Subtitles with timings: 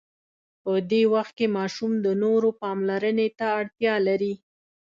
[0.63, 4.33] په دې وخت کې ماشوم د نورو پاملرنې ته اړتیا لري.